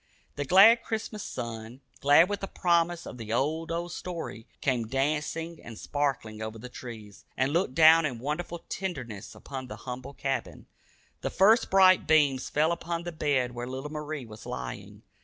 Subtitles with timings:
[0.35, 5.61] The glad Christmas sun, glad with the promise of the "old, old story," came dancing
[5.61, 10.65] and sparkling over the trees, and looked down in wonderful tenderness upon the humble cabin.
[11.21, 15.03] The first bright beams fell upon the bed where little Marie was lying.